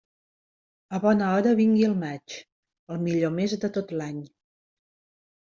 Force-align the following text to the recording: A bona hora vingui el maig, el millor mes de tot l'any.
A 0.97 1.01
bona 1.03 1.27
hora 1.33 1.51
vingui 1.59 1.85
el 1.89 1.93
maig, 2.05 2.39
el 2.95 3.03
millor 3.09 3.35
mes 3.37 3.55
de 3.67 3.71
tot 3.79 3.95
l'any. 4.01 4.19